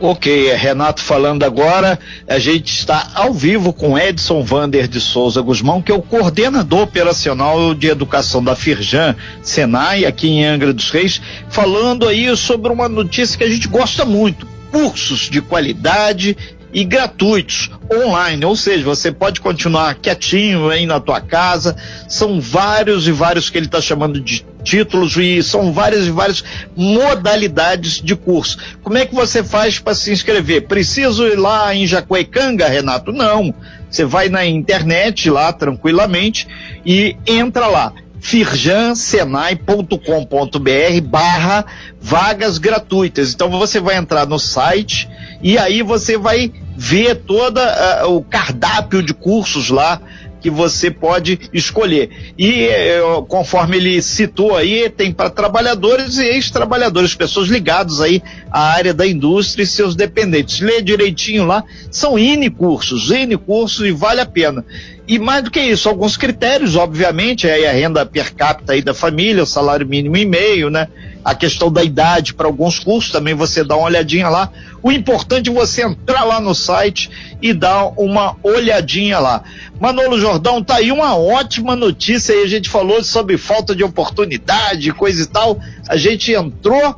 Ok, 0.00 0.52
Renato 0.54 1.02
falando 1.02 1.44
agora, 1.44 1.98
a 2.28 2.38
gente 2.38 2.72
está 2.72 3.10
ao 3.14 3.32
vivo 3.32 3.72
com 3.72 3.98
Edson 3.98 4.42
Vander 4.42 4.86
de 4.86 5.00
Souza 5.00 5.40
Guzmão, 5.40 5.80
que 5.80 5.90
é 5.90 5.94
o 5.94 6.02
coordenador 6.02 6.82
operacional 6.82 7.74
de 7.74 7.88
educação 7.88 8.42
da 8.42 8.54
Firjan 8.54 9.16
Senai, 9.42 10.04
aqui 10.04 10.28
em 10.28 10.44
Angra 10.44 10.72
dos 10.72 10.90
Reis, 10.90 11.20
falando 11.48 12.06
aí 12.06 12.36
sobre 12.36 12.72
uma 12.72 12.88
notícia 12.88 13.38
que 13.38 13.44
a 13.44 13.48
gente 13.48 13.66
gosta 13.66 14.04
muito, 14.04 14.46
cursos 14.70 15.30
de 15.30 15.40
qualidade 15.40 16.36
e 16.74 16.84
gratuitos 16.84 17.70
online, 17.90 18.44
ou 18.44 18.56
seja, 18.56 18.84
você 18.84 19.12
pode 19.12 19.40
continuar 19.40 19.94
quietinho 19.94 20.68
aí 20.68 20.84
na 20.84 20.98
tua 20.98 21.20
casa. 21.20 21.76
São 22.08 22.40
vários 22.40 23.06
e 23.06 23.12
vários 23.12 23.48
que 23.48 23.56
ele 23.56 23.66
está 23.66 23.80
chamando 23.80 24.20
de 24.20 24.44
títulos 24.64 25.16
e 25.16 25.40
são 25.42 25.72
várias 25.72 26.06
e 26.06 26.10
várias 26.10 26.42
modalidades 26.76 28.02
de 28.02 28.16
curso. 28.16 28.58
Como 28.82 28.98
é 28.98 29.06
que 29.06 29.14
você 29.14 29.44
faz 29.44 29.78
para 29.78 29.94
se 29.94 30.10
inscrever? 30.10 30.66
Preciso 30.66 31.24
ir 31.26 31.38
lá 31.38 31.72
em 31.72 31.86
Jacuecanga, 31.86 32.66
Renato? 32.66 33.12
Não. 33.12 33.54
Você 33.88 34.04
vai 34.04 34.28
na 34.28 34.44
internet 34.44 35.30
lá 35.30 35.52
tranquilamente 35.52 36.48
e 36.84 37.16
entra 37.24 37.68
lá 37.68 37.92
firjansenai.com.br 38.24 41.00
barra 41.02 41.66
vagas 42.00 42.56
gratuitas. 42.56 43.34
Então 43.34 43.50
você 43.50 43.78
vai 43.78 43.96
entrar 43.96 44.26
no 44.26 44.38
site 44.38 45.06
e 45.42 45.58
aí 45.58 45.82
você 45.82 46.16
vai 46.16 46.50
ver 46.74 47.16
todo 47.16 47.58
uh, 47.58 48.16
o 48.16 48.24
cardápio 48.24 49.02
de 49.02 49.12
cursos 49.12 49.68
lá 49.68 50.00
que 50.40 50.48
você 50.48 50.90
pode 50.90 51.38
escolher. 51.52 52.32
E 52.38 52.66
uh, 53.00 53.22
conforme 53.26 53.76
ele 53.76 54.00
citou 54.00 54.56
aí, 54.56 54.88
tem 54.88 55.12
para 55.12 55.28
trabalhadores 55.28 56.16
e 56.16 56.24
ex-trabalhadores, 56.24 57.14
pessoas 57.14 57.48
ligadas 57.48 58.00
aí 58.00 58.22
à 58.50 58.72
área 58.72 58.94
da 58.94 59.06
indústria 59.06 59.64
e 59.64 59.66
seus 59.66 59.94
dependentes. 59.94 60.60
Lê 60.60 60.80
direitinho 60.80 61.46
lá, 61.46 61.62
são 61.90 62.18
N 62.18 62.48
cursos, 62.48 63.10
N 63.10 63.36
cursos 63.36 63.86
e 63.86 63.92
vale 63.92 64.20
a 64.20 64.26
pena. 64.26 64.64
E 65.06 65.18
mais 65.18 65.44
do 65.44 65.50
que 65.50 65.60
isso, 65.60 65.88
alguns 65.88 66.16
critérios, 66.16 66.76
obviamente, 66.76 67.46
aí 67.46 67.66
a 67.66 67.72
renda 67.72 68.06
per 68.06 68.34
capita 68.34 68.72
aí 68.72 68.80
da 68.80 68.94
família, 68.94 69.42
o 69.42 69.46
salário 69.46 69.86
mínimo 69.86 70.16
e 70.16 70.24
meio, 70.24 70.70
né? 70.70 70.88
A 71.22 71.34
questão 71.34 71.70
da 71.70 71.84
idade 71.84 72.32
para 72.32 72.46
alguns 72.46 72.78
cursos, 72.78 73.12
também 73.12 73.34
você 73.34 73.62
dá 73.62 73.76
uma 73.76 73.86
olhadinha 73.86 74.30
lá. 74.30 74.50
O 74.82 74.90
importante 74.90 75.50
é 75.50 75.52
você 75.52 75.82
entrar 75.82 76.24
lá 76.24 76.40
no 76.40 76.54
site 76.54 77.10
e 77.42 77.52
dar 77.52 77.88
uma 77.98 78.36
olhadinha 78.42 79.18
lá. 79.18 79.42
Manolo 79.78 80.18
Jordão, 80.18 80.62
tá 80.62 80.76
aí 80.76 80.90
uma 80.90 81.14
ótima 81.16 81.76
notícia 81.76 82.34
aí, 82.34 82.42
a 82.42 82.48
gente 82.48 82.70
falou 82.70 83.04
sobre 83.04 83.36
falta 83.36 83.76
de 83.76 83.84
oportunidade, 83.84 84.90
coisa 84.92 85.22
e 85.22 85.26
tal. 85.26 85.60
A 85.86 85.96
gente 85.98 86.32
entrou 86.32 86.96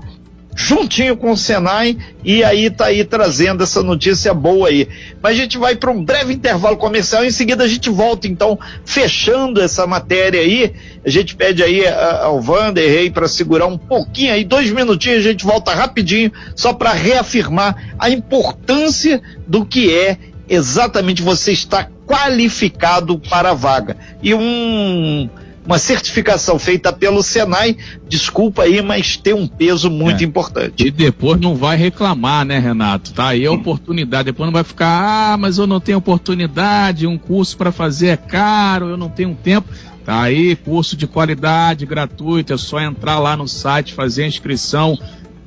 juntinho 0.56 1.18
com 1.18 1.32
o 1.32 1.36
Senai 1.36 1.98
e 2.24 2.42
aí 2.42 2.70
tá 2.70 2.86
aí 2.86 3.04
trazendo 3.04 3.62
essa 3.62 3.82
notícia 3.82 4.32
boa 4.32 4.68
aí. 4.68 4.88
Mas 5.22 5.32
a 5.32 5.42
gente 5.42 5.58
vai 5.58 5.76
para 5.76 5.90
um 5.90 6.02
breve 6.02 6.32
intervalo 6.32 6.78
comercial 6.78 7.22
em 7.22 7.30
seguida 7.30 7.62
a 7.62 7.68
gente 7.68 7.90
volta 7.90 8.26
então 8.26 8.58
fechando 8.84 9.60
essa 9.60 9.86
matéria 9.86 10.40
aí. 10.40 10.72
A 11.04 11.10
gente 11.10 11.36
pede 11.36 11.62
aí 11.62 11.86
ao 11.86 12.40
Vanderlei 12.40 13.10
para 13.10 13.28
segurar 13.28 13.66
um 13.66 13.76
pouquinho 13.76 14.32
aí, 14.32 14.44
dois 14.44 14.70
minutinhos, 14.70 15.18
a 15.18 15.28
gente 15.30 15.44
volta 15.44 15.74
rapidinho 15.74 16.32
só 16.56 16.72
para 16.72 16.92
reafirmar 16.92 17.94
a 17.98 18.08
importância 18.08 19.20
do 19.46 19.64
que 19.64 19.94
é 19.94 20.16
exatamente 20.48 21.22
você 21.22 21.52
estar 21.52 21.90
qualificado 22.06 23.18
para 23.18 23.50
a 23.50 23.54
vaga. 23.54 23.96
E 24.22 24.32
um 24.32 25.28
uma 25.66 25.78
certificação 25.78 26.58
feita 26.58 26.92
pelo 26.92 27.22
Senai, 27.22 27.76
desculpa 28.08 28.62
aí, 28.62 28.80
mas 28.80 29.16
tem 29.16 29.34
um 29.34 29.46
peso 29.46 29.90
muito 29.90 30.22
é. 30.22 30.24
importante. 30.24 30.86
E 30.86 30.90
depois 30.90 31.40
não 31.40 31.56
vai 31.56 31.76
reclamar, 31.76 32.44
né, 32.44 32.58
Renato? 32.58 33.12
Tá 33.12 33.28
aí 33.28 33.44
a 33.44 33.52
oportunidade. 33.52 34.26
Depois 34.26 34.46
não 34.46 34.52
vai 34.52 34.64
ficar, 34.64 35.32
ah, 35.32 35.36
mas 35.36 35.58
eu 35.58 35.66
não 35.66 35.80
tenho 35.80 35.98
oportunidade, 35.98 37.06
um 37.06 37.18
curso 37.18 37.56
para 37.56 37.72
fazer 37.72 38.08
é 38.08 38.16
caro, 38.16 38.88
eu 38.88 38.96
não 38.96 39.08
tenho 39.08 39.34
tempo. 39.34 39.68
Tá 40.04 40.22
aí, 40.22 40.54
curso 40.54 40.96
de 40.96 41.06
qualidade, 41.08 41.84
gratuito, 41.84 42.52
é 42.52 42.56
só 42.56 42.80
entrar 42.80 43.18
lá 43.18 43.36
no 43.36 43.48
site, 43.48 43.92
fazer 43.92 44.22
a 44.22 44.28
inscrição 44.28 44.96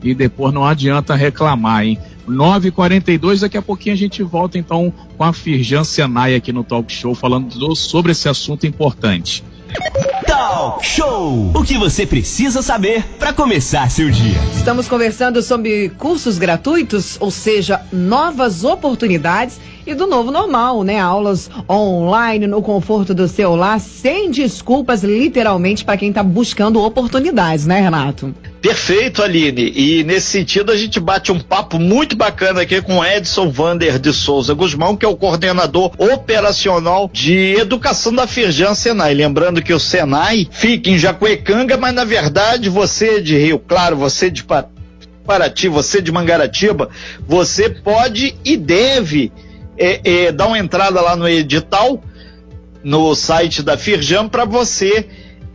e 0.04 0.14
depois 0.14 0.54
não 0.54 0.66
adianta 0.66 1.16
reclamar, 1.16 1.86
hein? 1.86 1.98
9h42, 2.28 3.40
daqui 3.40 3.58
a 3.58 3.62
pouquinho 3.62 3.96
a 3.96 3.98
gente 3.98 4.22
volta 4.22 4.58
então 4.58 4.94
com 5.18 5.24
a 5.24 5.34
Firjan 5.34 5.84
Senai 5.84 6.36
aqui 6.36 6.52
no 6.52 6.64
Talk 6.64 6.92
Show 6.92 7.16
falando 7.16 7.58
do, 7.58 7.76
sobre 7.76 8.12
esse 8.12 8.30
assunto 8.30 8.68
importante. 8.68 9.44
Talk 10.26 10.86
Show! 10.86 11.52
O 11.54 11.64
que 11.64 11.78
você 11.78 12.06
precisa 12.06 12.62
saber 12.62 13.04
para 13.18 13.34
começar 13.34 13.90
seu 13.90 14.10
dia. 14.10 14.40
Estamos 14.56 14.88
conversando 14.88 15.42
sobre 15.42 15.90
cursos 15.90 16.38
gratuitos, 16.38 17.18
ou 17.20 17.30
seja, 17.30 17.82
novas 17.92 18.64
oportunidades 18.64 19.60
e 19.92 19.96
do 19.96 20.08
novo 20.08 20.32
normal, 20.32 20.84
né? 20.84 21.00
Aulas 21.00 21.50
online 21.70 22.48
no 22.48 22.62
conforto 22.62 23.14
do 23.14 23.28
celular, 23.28 23.80
sem 23.80 24.30
desculpas, 24.30 25.04
literalmente, 25.04 25.84
para 25.84 25.98
quem 25.98 26.10
está 26.10 26.22
buscando 26.22 26.84
oportunidades, 26.84 27.66
né, 27.66 27.82
Renato? 27.82 28.34
Perfeito, 28.62 29.24
Aline. 29.24 29.72
E 29.76 30.04
nesse 30.04 30.28
sentido 30.28 30.72
a 30.72 30.78
gente 30.78 31.00
bate 31.00 31.32
um 31.32 31.40
papo 31.40 31.80
muito 31.80 32.16
bacana 32.16 32.62
aqui 32.62 32.82
com 32.82 33.04
Edson 33.04 33.50
Vander 33.50 33.98
de 33.98 34.12
Souza 34.12 34.54
Guzmão, 34.54 34.98
que 34.98 35.06
é 35.06 35.10
o 35.10 35.16
coordenador 35.16 35.92
operacional 35.98 37.10
de 37.12 37.56
educação 37.58 38.14
da 38.14 38.28
Firjan 38.28 38.76
Senai. 38.76 39.14
Lembrando 39.14 39.62
que 39.62 39.74
o 39.74 39.80
Senai 39.80 40.48
fica 40.52 40.90
em 40.90 40.98
Jacuecanga, 40.98 41.78
mas 41.78 41.94
na 41.94 42.04
verdade 42.04 42.70
você 42.70 43.22
de 43.22 43.38
Rio 43.38 43.60
Claro, 43.60 43.96
você 43.96 44.30
de 44.30 44.46
Paraty, 45.26 45.70
você 45.70 46.02
de 46.02 46.12
Mangaratiba, 46.12 46.90
você 47.28 47.70
pode 47.70 48.36
e 48.44 48.58
deve 48.58 49.32
é, 49.80 50.02
é, 50.04 50.32
dar 50.32 50.48
uma 50.48 50.60
entrada 50.60 51.02
lá 51.02 51.16
no 51.16 51.28
edital, 51.28 52.04
no 52.84 53.16
site 53.16 53.64
da 53.64 53.78
Firjan, 53.78 54.28
para 54.28 54.46
você 54.46 55.08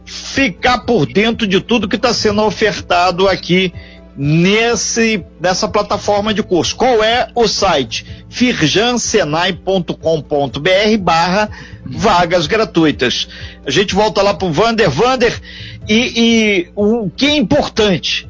ficar 0.05 0.81
por 0.81 1.07
dentro 1.07 1.47
de 1.47 1.61
tudo 1.61 1.89
que 1.89 1.97
está 1.97 2.13
sendo 2.13 2.43
ofertado 2.43 3.29
aqui 3.29 3.73
nesse 4.17 5.25
nessa 5.41 5.69
plataforma 5.69 6.33
de 6.33 6.43
curso. 6.43 6.77
Qual 6.77 7.03
é 7.03 7.29
o 7.35 7.49
site? 7.49 8.07
firjansenai.com.br 8.29 10.99
barra 11.01 11.51
vagas 11.85 12.47
gratuitas. 12.47 13.29
A 13.67 13.71
gente 13.71 13.95
volta 13.95 14.23
lá 14.23 14.35
para 14.35 14.49
o 14.49 14.53
Vander. 14.53 14.91
Vander, 14.91 15.41
e, 15.89 16.13
e 16.17 16.69
o 16.75 17.11
que 17.11 17.27
é 17.27 17.37
importante? 17.37 18.29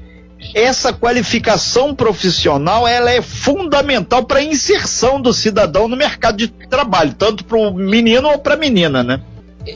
Essa 0.55 0.93
qualificação 0.93 1.95
profissional 1.95 2.87
ela 2.87 3.11
é 3.11 3.21
fundamental 3.21 4.25
para 4.25 4.39
a 4.39 4.45
inserção 4.45 5.21
do 5.21 5.33
cidadão 5.33 5.89
no 5.89 5.97
mercado 5.97 6.37
de 6.37 6.49
trabalho, 6.49 7.15
tanto 7.19 7.45
para 7.45 7.59
o 7.59 7.75
menino 7.75 8.29
ou 8.29 8.39
para 8.39 8.55
a 8.55 8.57
menina, 8.57 9.03
né? 9.03 9.21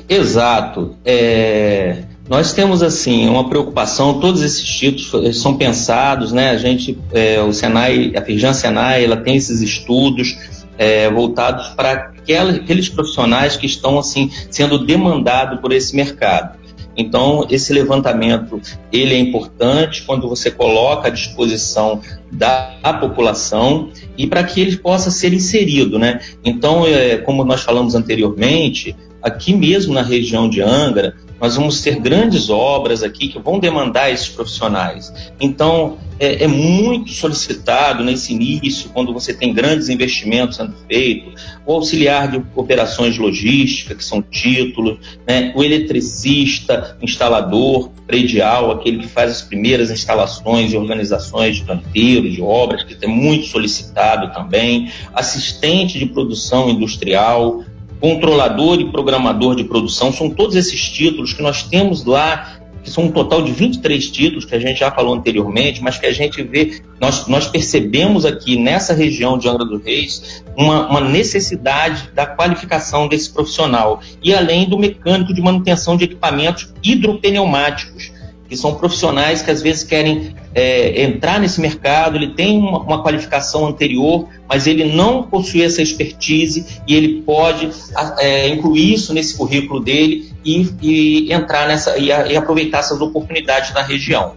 Exato. 0.09 0.97
É, 1.05 2.03
nós 2.29 2.53
temos 2.53 2.83
assim 2.83 3.29
uma 3.29 3.49
preocupação. 3.49 4.21
Todos 4.21 4.43
esses 4.43 4.65
títulos 4.65 5.41
são 5.41 5.57
pensados, 5.57 6.31
né? 6.31 6.51
A 6.51 6.59
gente, 6.59 6.99
é, 7.13 7.41
o 7.41 7.53
Senai, 7.53 8.13
a 8.15 8.23
Firjan 8.23 8.53
Senai, 8.53 9.05
ela 9.05 9.17
tem 9.17 9.37
esses 9.37 9.61
estudos 9.61 10.37
é, 10.77 11.11
voltados 11.11 11.69
para 11.69 12.13
aqueles 12.23 12.89
profissionais 12.89 13.57
que 13.57 13.67
estão 13.67 13.99
assim 13.99 14.31
sendo 14.51 14.79
demandados 14.79 15.61
por 15.61 15.73
esse 15.73 15.97
mercado. 15.97 16.59
Então, 16.99 17.47
esse 17.49 17.73
levantamento, 17.73 18.61
ele 18.93 19.15
é 19.15 19.19
importante 19.19 20.03
quando 20.03 20.29
você 20.29 20.51
coloca 20.51 21.07
à 21.07 21.11
disposição 21.11 22.01
da 22.31 22.77
população 23.01 23.91
e 24.17 24.27
para 24.27 24.43
que 24.43 24.61
ele 24.61 24.77
possa 24.77 25.09
ser 25.09 25.33
inserido, 25.33 25.97
né? 25.97 26.21
Então, 26.45 26.85
é, 26.85 27.19
como 27.19 27.45
nós 27.45 27.63
falamos 27.63 27.95
anteriormente, 27.95 28.97
aqui 29.29 29.55
mesmo 29.55 29.95
na 29.95 30.03
região 30.03 30.49
de 30.49 30.61
Angra, 30.61 31.15
nós 31.41 31.55
vamos 31.55 31.81
ter 31.81 32.01
grandes 32.01 32.51
obras 32.51 33.03
aqui 33.03 33.29
que 33.29 33.39
vão 33.39 33.61
demandar 33.61 34.11
esses 34.11 34.29
profissionais. 34.29 35.13
Então, 35.41 35.99
é, 36.19 36.45
é, 36.45 36.49
muito 36.49 37.13
solicitado 37.13 38.03
nesse 38.03 38.33
início, 38.33 38.91
quando 38.91 39.13
você 39.13 39.33
tem 39.33 39.55
grandes 39.55 39.89
investimentos 39.89 40.57
sendo 40.57 40.75
feitos, 40.89 41.41
o 41.65 41.73
auxiliar 41.75 42.29
de 42.29 42.43
operações 42.57 43.17
logísticas, 43.17 43.97
que 43.99 44.05
são 44.05 44.21
títulos, 44.21 44.99
né, 45.27 45.53
o 45.55 45.63
eletricista, 45.63 46.99
instalador 47.01 47.91
predial, 48.05 48.73
aquele 48.73 48.99
que 48.99 49.07
faz 49.07 49.31
as 49.31 49.43
primeiras 49.43 49.93
instalações 49.93 50.73
e 50.73 50.77
organizações 50.77 51.57
de 51.57 51.65
canteiros, 51.65 52.33
de 52.33 52.43
obras, 52.43 52.83
que 52.83 52.97
é 53.01 53.07
muito 53.07 53.47
solicitado 53.47 54.33
também, 54.33 54.91
assistente 55.15 56.01
de 56.01 56.07
produção 56.07 56.69
industrial, 56.69 57.63
controlador 58.01 58.81
e 58.81 58.91
programador 58.91 59.55
de 59.55 59.65
produção, 59.65 60.13
são 60.13 60.31
todos 60.31 60.57
esses 60.57 60.81
títulos 60.89 61.33
que 61.33 61.43
nós 61.43 61.63
temos 61.65 62.05
lá, 62.05 62.59
que 62.83 62.91
são 62.91 63.05
um 63.05 63.11
total 63.11 63.43
de 63.43 63.53
23 63.53 64.11
títulos, 64.11 64.45
que 64.45 64.55
a 64.55 64.59
gente 64.59 64.81
já 64.81 64.91
falou 64.91 65.15
anteriormente, 65.15 65.83
mas 65.83 65.99
que 65.99 66.07
a 66.07 66.13
gente 66.13 66.43
vê, 66.43 66.81
nós, 67.01 67.27
nós 67.27 67.49
percebemos 67.49 68.25
aqui 68.25 68.57
nessa 68.57 68.95
região 68.95 69.37
de 69.37 69.49
Angra 69.49 69.65
dos 69.65 69.83
Reis 69.83 70.43
uma, 70.57 70.89
uma 70.89 71.01
necessidade 71.01 72.11
da 72.15 72.25
qualificação 72.27 73.09
desse 73.09 73.31
profissional, 73.33 74.01
e 74.23 74.33
além 74.35 74.69
do 74.69 74.79
mecânico 74.79 75.35
de 75.35 75.43
manutenção 75.43 75.97
de 75.97 76.05
equipamentos 76.05 76.73
hidropneumáticos, 76.83 78.13
que 78.49 78.57
são 78.57 78.75
profissionais 78.75 79.43
que 79.43 79.51
às 79.51 79.61
vezes 79.61 79.85
querem 79.85 80.35
é, 80.55 81.03
entrar 81.03 81.39
nesse 81.39 81.61
mercado, 81.61 82.17
ele 82.17 82.29
tem 82.29 82.59
uma, 82.59 82.81
uma, 82.81 83.03
qualificação 83.03 83.67
anterior, 83.67 84.27
mas 84.49 84.67
ele 84.67 84.85
não 84.85 85.23
possui 85.23 85.63
essa 85.63 85.83
expertise 85.83 86.81
e 86.87 86.95
ele 86.95 87.23
pode 87.23 87.71
é, 88.19 88.49
incluir 88.49 88.95
isso 88.95 89.13
nesse 89.13 89.37
currículo 89.37 89.81
dele 89.81 90.33
e, 90.45 90.71
e 90.81 91.33
entrar 91.33 91.69
nessa 91.69 91.99
e, 91.99 92.07
e, 92.07 92.37
aproveitar 92.37 92.79
essas 92.79 93.01
oportunidades 93.01 93.75
na 93.75 93.83
região. 93.83 94.35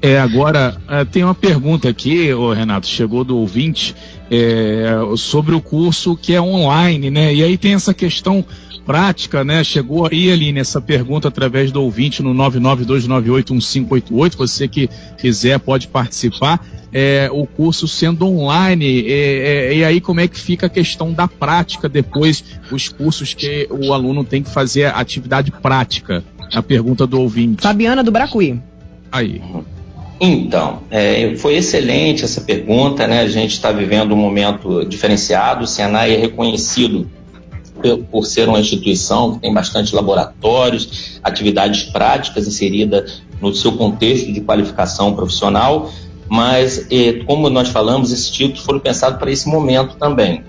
É, 0.00 0.18
agora 0.18 0.76
é, 0.88 1.04
tem 1.04 1.22
uma 1.22 1.34
pergunta 1.34 1.88
aqui, 1.88 2.32
ô 2.32 2.52
Renato, 2.52 2.86
chegou 2.86 3.22
do 3.22 3.38
ouvinte 3.38 3.94
é, 4.30 4.96
sobre 5.16 5.54
o 5.54 5.60
curso 5.60 6.16
que 6.16 6.34
é 6.34 6.40
online, 6.40 7.10
né? 7.10 7.32
E 7.32 7.44
aí 7.44 7.56
tem 7.58 7.74
essa 7.74 7.92
questão 7.92 8.44
prática, 8.84 9.42
né? 9.44 9.64
Chegou 9.64 10.06
aí 10.10 10.30
ali 10.30 10.52
nessa 10.52 10.78
pergunta 10.80 11.28
através 11.28 11.72
do 11.72 11.82
ouvinte 11.82 12.22
no 12.22 12.34
992981588. 12.34 14.36
Você 14.36 14.68
que 14.68 14.88
quiser 15.18 15.58
pode 15.58 15.88
participar. 15.88 16.64
É, 16.94 17.30
o 17.32 17.46
curso 17.46 17.88
sendo 17.88 18.26
online, 18.26 19.06
é, 19.08 19.70
é, 19.70 19.76
e 19.76 19.82
aí 19.82 19.98
como 19.98 20.20
é 20.20 20.28
que 20.28 20.38
fica 20.38 20.66
a 20.66 20.68
questão 20.68 21.10
da 21.10 21.26
prática 21.26 21.88
depois, 21.88 22.44
os 22.70 22.90
cursos 22.90 23.32
que 23.32 23.66
o 23.70 23.94
aluno 23.94 24.22
tem 24.22 24.42
que 24.42 24.50
fazer 24.50 24.84
a 24.84 24.96
atividade 24.96 25.50
prática? 25.50 26.22
A 26.52 26.62
pergunta 26.62 27.06
do 27.06 27.18
ouvinte. 27.18 27.62
Fabiana 27.62 28.02
do 28.02 28.12
Bracuí. 28.12 28.60
Aí. 29.10 29.40
Então, 30.20 30.82
é, 30.90 31.34
foi 31.36 31.54
excelente 31.54 32.24
essa 32.24 32.42
pergunta, 32.42 33.08
né? 33.08 33.22
A 33.22 33.28
gente 33.28 33.52
está 33.52 33.72
vivendo 33.72 34.12
um 34.12 34.16
momento 34.16 34.84
diferenciado, 34.84 35.64
o 35.64 35.66
Senai 35.66 36.14
é 36.14 36.18
reconhecido 36.18 37.08
por 38.10 38.24
ser 38.24 38.48
uma 38.48 38.60
instituição 38.60 39.34
que 39.34 39.40
tem 39.40 39.52
bastante 39.52 39.94
laboratórios, 39.94 41.18
atividades 41.22 41.84
práticas 41.84 42.46
inseridas 42.46 43.22
no 43.40 43.54
seu 43.54 43.72
contexto 43.72 44.32
de 44.32 44.40
qualificação 44.40 45.14
profissional, 45.14 45.90
mas, 46.28 46.88
como 47.26 47.50
nós 47.50 47.68
falamos, 47.68 48.12
esses 48.12 48.30
títulos 48.30 48.64
foram 48.64 48.80
pensados 48.80 49.18
para 49.18 49.30
esse 49.30 49.48
momento 49.48 49.96
também. 49.96 50.44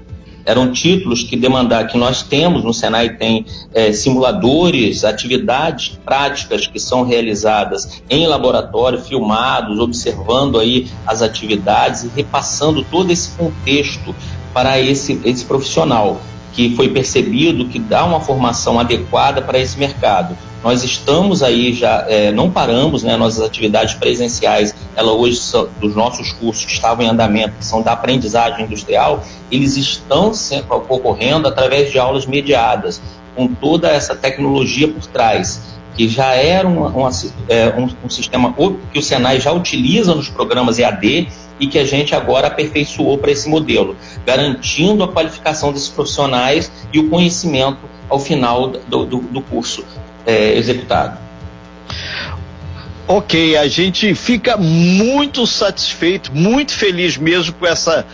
Eram 0.46 0.72
títulos 0.72 1.24
que 1.24 1.38
demandar 1.38 1.88
que 1.88 1.98
nós 1.98 2.22
temos 2.22 2.64
no 2.64 2.74
Senai 2.74 3.16
tem 3.16 3.46
é, 3.74 3.94
simuladores, 3.94 5.06
atividades 5.06 5.98
práticas 6.04 6.68
que 6.68 6.80
são 6.80 7.04
realizadas 7.04 8.04
em 8.10 8.28
laboratório, 8.28 9.00
filmados, 9.00 9.80
observando 9.80 10.60
aí 10.60 10.88
as 11.08 11.22
atividades 11.22 12.04
e 12.04 12.12
repassando 12.14 12.84
todo 12.84 13.10
esse 13.10 13.30
contexto 13.38 14.14
para 14.54 14.80
esse, 14.80 15.20
esse 15.24 15.46
profissional 15.46 16.20
que 16.54 16.76
foi 16.76 16.90
percebido 16.90 17.66
que 17.66 17.80
dá 17.80 18.06
uma 18.06 18.22
formação 18.22 18.80
adequada 18.80 19.42
para 19.42 19.60
esse 19.60 19.78
mercado. 19.78 20.38
Nós 20.64 20.84
estamos 20.84 21.44
aí 21.44 21.74
já, 21.74 22.06
é, 22.08 22.32
não 22.32 22.50
paramos, 22.50 23.04
né, 23.04 23.18
nossas 23.18 23.44
atividades 23.44 23.96
presenciais, 23.96 24.74
ela 24.96 25.12
hoje 25.12 25.38
são, 25.38 25.68
dos 25.82 25.94
nossos 25.94 26.32
cursos 26.34 26.64
que 26.64 26.72
estavam 26.72 27.04
em 27.04 27.10
andamento, 27.10 27.56
que 27.58 27.66
são 27.66 27.82
da 27.82 27.92
aprendizagem 27.92 28.66
industrial, 28.66 29.24
eles 29.52 29.76
estão 29.76 30.32
ocorrendo 30.70 31.48
através 31.48 31.92
de 31.92 32.00
aulas 32.00 32.26
mediadas, 32.26 33.02
com 33.36 33.48
toda 33.48 33.90
essa 33.90 34.16
tecnologia 34.16 34.88
por 34.88 35.06
trás, 35.08 35.74
que 35.96 36.08
já 36.08 36.34
era 36.34 36.68
uma, 36.68 36.88
uma, 36.90 37.10
é, 37.50 37.74
um, 37.78 37.90
um 38.06 38.10
sistema 38.10 38.54
que 38.92 39.00
o 39.00 39.02
Senai 39.02 39.40
já 39.40 39.52
utiliza 39.52 40.16
nos 40.16 40.30
programas 40.30 40.80
EAD, 40.80 41.28
e 41.64 41.68
que 41.68 41.80
a 41.80 41.86
gente 41.86 42.14
agora 42.14 42.48
aperfeiçoou 42.48 43.18
para 43.18 43.32
esse 43.32 43.48
modelo, 43.48 43.96
garantindo 44.26 45.02
a 45.02 45.08
qualificação 45.08 45.72
desses 45.72 45.88
profissionais 45.88 46.70
e 46.92 47.00
o 47.00 47.10
conhecimento 47.10 47.80
ao 48.10 48.20
final 48.20 48.68
do, 48.68 49.06
do, 49.06 49.18
do 49.20 49.42
curso 49.42 49.86
é, 50.26 50.58
executado. 50.58 51.18
Ok, 53.08 53.56
a 53.56 53.68
gente 53.68 54.14
fica 54.14 54.58
muito 54.58 55.48
satisfeito, 55.48 56.34
muito 56.34 56.74
feliz 56.74 57.16
mesmo 57.18 57.54
com 57.54 57.66
essa 57.66 58.06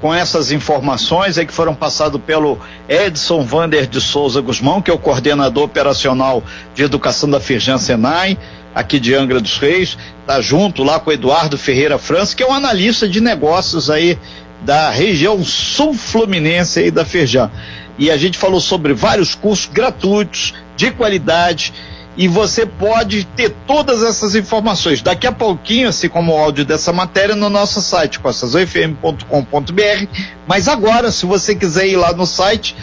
com 0.00 0.14
essas 0.14 0.52
informações 0.52 1.38
aí 1.38 1.44
que 1.44 1.52
foram 1.52 1.74
passadas 1.74 2.20
pelo 2.20 2.56
Edson 2.88 3.42
Vander 3.42 3.84
de 3.84 4.00
Souza 4.00 4.40
Guzmão, 4.40 4.80
que 4.80 4.92
é 4.92 4.94
o 4.94 4.98
coordenador 4.98 5.64
operacional 5.64 6.40
de 6.72 6.84
educação 6.84 7.28
da 7.28 7.40
Firjan 7.40 7.78
Senai 7.78 8.38
aqui 8.78 8.98
de 9.00 9.12
Angra 9.12 9.40
dos 9.40 9.58
Reis, 9.58 9.98
tá 10.24 10.40
junto 10.40 10.84
lá 10.84 11.00
com 11.00 11.10
o 11.10 11.12
Eduardo 11.12 11.58
Ferreira 11.58 11.98
França, 11.98 12.36
que 12.36 12.44
é 12.44 12.46
um 12.46 12.54
analista 12.54 13.08
de 13.08 13.20
negócios 13.20 13.90
aí 13.90 14.16
da 14.62 14.90
região 14.90 15.44
sul 15.44 15.94
fluminense 15.94 16.78
aí 16.78 16.90
da 16.90 17.04
Feijão. 17.04 17.50
E 17.98 18.08
a 18.08 18.16
gente 18.16 18.38
falou 18.38 18.60
sobre 18.60 18.94
vários 18.94 19.34
cursos 19.34 19.66
gratuitos, 19.66 20.54
de 20.76 20.92
qualidade, 20.92 21.74
e 22.16 22.28
você 22.28 22.64
pode 22.64 23.24
ter 23.24 23.52
todas 23.66 24.04
essas 24.04 24.36
informações. 24.36 25.02
Daqui 25.02 25.26
a 25.26 25.32
pouquinho, 25.32 25.88
assim 25.88 26.08
como 26.08 26.32
o 26.32 26.38
áudio 26.38 26.64
dessa 26.64 26.92
matéria, 26.92 27.34
no 27.34 27.50
nosso 27.50 27.82
site, 27.82 28.20
costazoifm.com.br. 28.20 30.06
Mas 30.46 30.68
agora, 30.68 31.10
se 31.10 31.26
você 31.26 31.56
quiser 31.56 31.88
ir 31.88 31.96
lá 31.96 32.12
no 32.12 32.26
site, 32.26 32.76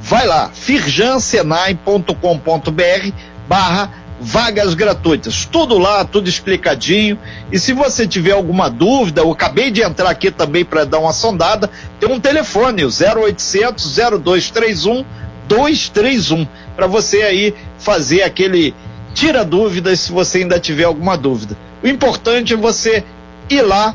vai 0.00 0.28
lá, 0.28 0.48
firjansenai.com.br 0.54 3.12
barra 3.48 4.00
vagas 4.20 4.74
gratuitas. 4.74 5.46
Tudo 5.50 5.78
lá, 5.78 6.04
tudo 6.04 6.28
explicadinho. 6.28 7.18
E 7.50 7.58
se 7.58 7.72
você 7.72 8.06
tiver 8.06 8.32
alguma 8.32 8.68
dúvida, 8.68 9.22
eu 9.22 9.32
acabei 9.32 9.70
de 9.70 9.82
entrar 9.82 10.10
aqui 10.10 10.30
também 10.30 10.64
para 10.64 10.84
dar 10.84 10.98
uma 10.98 11.12
sondada, 11.12 11.70
tem 11.98 12.10
um 12.10 12.20
telefone, 12.20 12.84
o 12.84 12.88
0800 12.88 13.96
0231 14.22 15.04
231, 15.48 16.46
para 16.76 16.86
você 16.86 17.22
aí 17.22 17.54
fazer 17.78 18.22
aquele 18.22 18.72
tira 19.12 19.44
dúvidas 19.44 19.98
se 19.98 20.12
você 20.12 20.38
ainda 20.38 20.60
tiver 20.60 20.84
alguma 20.84 21.16
dúvida. 21.16 21.56
O 21.82 21.88
importante 21.88 22.52
é 22.52 22.56
você 22.56 23.02
ir 23.48 23.62
lá, 23.62 23.94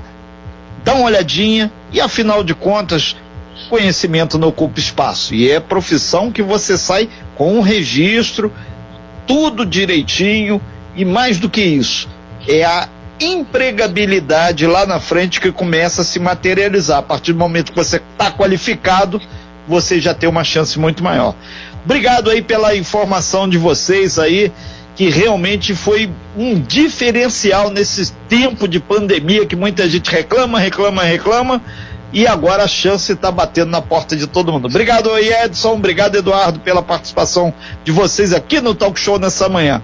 dar 0.83 0.95
uma 0.95 1.05
olhadinha 1.05 1.71
e 1.93 2.01
afinal 2.01 2.43
de 2.43 2.53
contas, 2.53 3.15
conhecimento 3.69 4.37
não 4.37 4.49
ocupa 4.49 4.79
espaço. 4.79 5.33
E 5.33 5.49
é 5.49 5.61
profissão 5.61 6.29
que 6.29 6.41
você 6.41 6.77
sai 6.77 7.07
com 7.35 7.57
um 7.57 7.61
registro 7.61 8.51
tudo 9.27 9.65
direitinho 9.65 10.61
e 10.95 11.03
mais 11.03 11.39
do 11.39 11.49
que 11.49 11.61
isso, 11.61 12.07
é 12.47 12.63
a 12.63 12.87
empregabilidade 13.19 14.65
lá 14.67 14.85
na 14.85 14.99
frente 14.99 15.39
que 15.39 15.51
começa 15.51 16.01
a 16.01 16.05
se 16.05 16.19
materializar. 16.19 16.99
A 16.99 17.03
partir 17.03 17.33
do 17.33 17.39
momento 17.39 17.71
que 17.71 17.77
você 17.77 17.97
está 17.97 18.31
qualificado, 18.31 19.21
você 19.67 19.99
já 19.99 20.13
tem 20.13 20.29
uma 20.29 20.43
chance 20.43 20.77
muito 20.77 21.03
maior. 21.03 21.35
Obrigado 21.83 22.29
aí 22.29 22.41
pela 22.41 22.75
informação 22.75 23.47
de 23.47 23.57
vocês 23.57 24.17
aí 24.17 24.51
que 24.95 25.09
realmente 25.09 25.75
foi 25.75 26.09
um 26.37 26.59
diferencial 26.59 27.69
nesse 27.69 28.13
tempo 28.29 28.67
de 28.67 28.79
pandemia 28.79 29.45
que 29.45 29.55
muita 29.55 29.87
gente 29.89 30.09
reclama, 30.09 30.57
reclama, 30.57 31.03
reclama. 31.03 31.61
E 32.15 32.25
agora 32.25 32.63
a 32.63 32.67
chance 32.67 33.11
está 33.11 33.29
batendo 33.29 33.71
na 33.71 33.81
porta 33.81 34.15
de 34.15 34.25
todo 34.25 34.49
mundo. 34.49 34.67
Obrigado 34.67 35.11
aí, 35.11 35.27
Edson. 35.33 35.73
Obrigado, 35.73 36.15
Eduardo, 36.15 36.61
pela 36.61 36.81
participação 36.81 37.53
de 37.83 37.91
vocês 37.91 38.31
aqui 38.31 38.61
no 38.61 38.73
Talk 38.73 38.97
Show 38.97 39.19
nessa 39.19 39.49
manhã. 39.49 39.81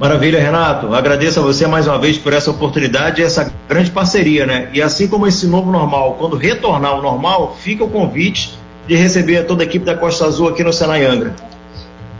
Maravilha, 0.00 0.40
Renato. 0.40 0.94
Agradeço 0.94 1.38
a 1.38 1.42
você 1.42 1.66
mais 1.66 1.86
uma 1.86 1.98
vez 1.98 2.16
por 2.16 2.32
essa 2.32 2.50
oportunidade 2.50 3.20
e 3.20 3.24
essa 3.24 3.52
grande 3.68 3.90
parceria, 3.90 4.46
né? 4.46 4.70
E 4.72 4.80
assim 4.80 5.08
como 5.08 5.26
esse 5.26 5.46
novo 5.46 5.70
normal, 5.70 6.14
quando 6.18 6.38
retornar 6.38 6.92
ao 6.92 7.02
normal, 7.02 7.54
fica 7.60 7.84
o 7.84 7.90
convite 7.90 8.58
de 8.88 8.96
receber 8.96 9.44
toda 9.44 9.62
a 9.62 9.66
equipe 9.66 9.84
da 9.84 9.94
Costa 9.94 10.24
Azul 10.24 10.48
aqui 10.48 10.64
no 10.64 10.72
Senai 10.72 11.04
Angra. 11.04 11.34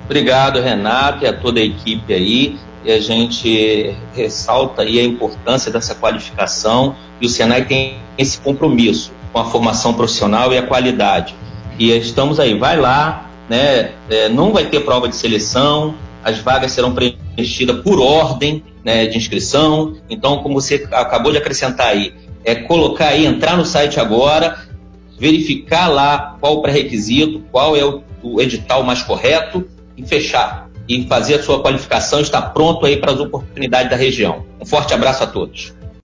Obrigado, 0.05 0.61
Renato, 0.61 1.25
e 1.25 1.27
a 1.27 1.33
toda 1.33 1.59
a 1.59 1.63
equipe 1.63 2.13
aí. 2.13 2.59
E 2.85 2.91
a 2.91 3.01
gente 3.01 3.95
ressalta 4.15 4.83
aí 4.83 4.99
a 4.99 5.05
importância 5.05 5.71
dessa 5.71 5.95
qualificação 5.95 6.97
e 7.21 7.27
o 7.27 7.29
Senai 7.29 7.65
tem 7.65 7.99
esse 8.17 8.39
compromisso 8.39 9.13
com 9.33 9.39
a 9.39 9.45
formação 9.45 9.93
profissional 9.95 10.53
e 10.53 10.59
a 10.59 10.63
qualidade. 10.63 11.35
E 11.79 11.91
estamos 11.93 12.41
aí, 12.41 12.59
vai 12.59 12.77
lá, 12.79 13.31
né? 13.49 13.93
É, 14.09 14.29
não 14.29 14.53
vai 14.53 14.67
ter 14.67 14.81
prova 14.81 15.09
de 15.09 15.17
seleção, 15.17 15.95
as 16.23 16.39
vagas 16.39 16.73
serão 16.73 16.95
preenchidas 16.95 17.81
por 17.83 18.01
ordem 18.01 18.63
né, 18.85 19.07
de 19.07 19.17
inscrição. 19.17 19.97
Então, 20.09 20.43
como 20.43 20.61
você 20.61 20.87
acabou 20.93 21.33
de 21.33 21.39
acrescentar 21.39 21.89
aí, 21.89 22.15
é 22.45 22.55
colocar 22.55 23.09
aí, 23.09 23.27
entrar 23.27 23.57
no 23.57 23.65
site 23.65 24.01
agora, 24.01 24.59
verificar 25.19 25.89
lá 25.89 26.37
qual 26.41 26.57
o 26.57 26.63
pré-requisito, 26.63 27.43
qual 27.51 27.77
é 27.77 27.85
o, 27.85 28.03
o, 28.23 28.41
edital 28.41 28.83
mais 28.83 29.03
correto 29.03 29.67
e 29.97 30.07
fechar. 30.07 30.70
E 30.91 31.07
fazer 31.07 31.37
a 31.37 31.43
sua 31.43 31.63
qualificação, 31.63 32.21
estar 32.21 32.43
pronto 32.53 32.85
aí 32.85 32.97
para 32.97 33.13
as 33.13 33.21
oportunidades 33.21 33.89
da 33.89 33.97
região. 33.97 34.45
Um 34.61 34.67
forte 34.67 34.93
abraço 34.93 35.23
a 35.23 35.27
todos. 35.29 35.73